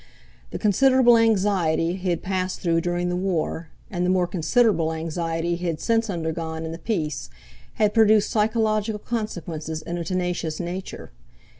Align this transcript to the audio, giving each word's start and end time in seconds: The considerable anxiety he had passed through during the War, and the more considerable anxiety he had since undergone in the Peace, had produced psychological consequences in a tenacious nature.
The 0.49 0.57
considerable 0.57 1.15
anxiety 1.15 1.95
he 1.95 2.09
had 2.09 2.23
passed 2.23 2.59
through 2.59 2.81
during 2.81 3.09
the 3.09 3.15
War, 3.15 3.67
and 3.91 4.03
the 4.03 4.09
more 4.09 4.25
considerable 4.25 4.91
anxiety 4.93 5.55
he 5.55 5.67
had 5.67 5.79
since 5.79 6.09
undergone 6.09 6.65
in 6.65 6.71
the 6.71 6.79
Peace, 6.79 7.29
had 7.75 7.93
produced 7.93 8.31
psychological 8.31 8.97
consequences 8.97 9.83
in 9.83 9.99
a 9.99 10.03
tenacious 10.03 10.59
nature. 10.59 11.11